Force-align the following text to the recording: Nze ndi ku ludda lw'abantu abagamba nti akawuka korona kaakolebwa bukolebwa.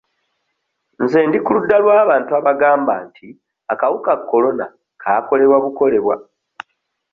Nze 1.03 1.19
ndi 1.27 1.37
ku 1.45 1.51
ludda 1.55 1.75
lw'abantu 1.83 2.31
abagamba 2.39 2.93
nti 3.07 3.27
akawuka 3.73 4.11
korona 4.29 4.65
kaakolebwa 5.01 5.57
bukolebwa. 5.63 6.15